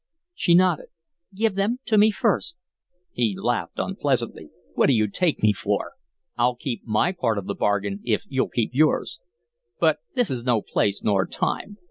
She 0.33 0.55
nodded. 0.55 0.87
"Give 1.31 1.53
them 1.53 1.77
to 1.85 1.95
me 1.95 2.09
first." 2.09 2.55
He 3.11 3.35
laughed 3.39 3.77
unpleasantly. 3.77 4.49
"What 4.73 4.87
do 4.87 4.93
you 4.93 5.07
take 5.07 5.43
me 5.43 5.53
for? 5.53 5.91
I'll 6.35 6.55
keep 6.55 6.83
my 6.87 7.11
part 7.11 7.37
of 7.37 7.45
the 7.45 7.53
bargain 7.53 7.99
if 8.03 8.23
you'll 8.27 8.49
keep 8.49 8.71
yours. 8.73 9.19
But 9.79 9.99
this 10.15 10.31
is 10.31 10.43
no 10.43 10.63
place, 10.63 11.03
nor 11.03 11.27
time. 11.27 11.77